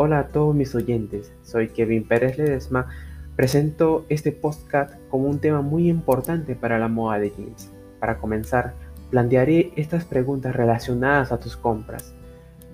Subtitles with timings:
[0.00, 2.86] Hola a todos mis oyentes, soy Kevin Pérez Ledesma.
[3.34, 7.72] Presento este podcast como un tema muy importante para la moda de jeans.
[7.98, 8.74] Para comenzar,
[9.10, 12.14] plantearé estas preguntas relacionadas a tus compras.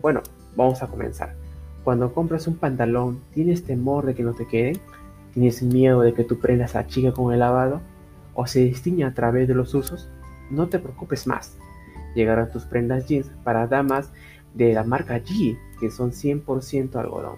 [0.03, 0.21] Bueno,
[0.55, 1.35] vamos a comenzar.
[1.83, 4.79] Cuando compras un pantalón, ¿tienes temor de que no te quede?
[5.33, 7.81] ¿Tienes miedo de que tu prenda se achique con el lavado?
[8.35, 10.11] ¿O se distingue a través de los usos?
[10.51, 11.57] No te preocupes más.
[12.15, 14.13] Llegarán tus prendas jeans para damas
[14.55, 17.37] de la marca G, que son 100% algodón.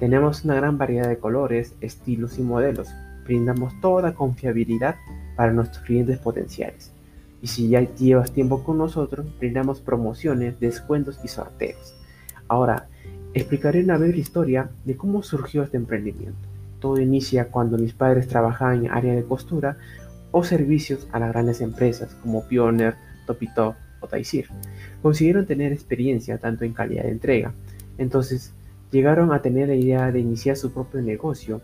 [0.00, 2.88] Tenemos una gran variedad de colores, estilos y modelos.
[3.24, 4.96] Brindamos toda confiabilidad
[5.36, 6.92] para nuestros clientes potenciales.
[7.42, 11.94] Y si ya llevas tiempo con nosotros, brindamos promociones, descuentos y sorteos.
[12.48, 12.88] Ahora,
[13.34, 16.48] explicaré una breve historia de cómo surgió este emprendimiento.
[16.80, 19.76] Todo inicia cuando mis padres trabajaban en área de costura
[20.30, 24.48] o servicios a las grandes empresas como Pioneer, Topitop o Taisir.
[25.02, 27.52] Consiguieron tener experiencia tanto en calidad de entrega.
[27.98, 28.52] Entonces
[28.90, 31.60] llegaron a tener la idea de iniciar su propio negocio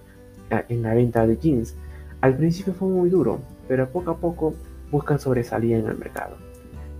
[0.69, 1.75] en la venta de jeans.
[2.20, 4.55] Al principio fue muy duro, pero poco a poco
[4.91, 6.36] buscan sobresalir en el mercado.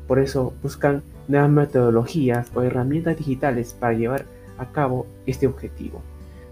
[0.07, 4.25] Por eso buscan nuevas metodologías o herramientas digitales para llevar
[4.59, 6.03] a cabo este objetivo,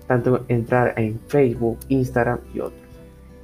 [0.06, 2.80] tanto entrar en Facebook, Instagram y otros.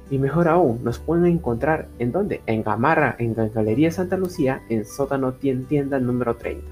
[0.09, 2.41] Y mejor aún, nos pueden encontrar en donde?
[2.45, 6.65] En Gamarra, en Galería Santa Lucía, en sótano tienda número 30.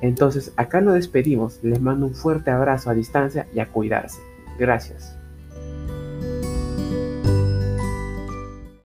[0.00, 4.20] Entonces, acá nos despedimos, les mando un fuerte abrazo a distancia y a cuidarse.
[4.58, 5.16] Gracias.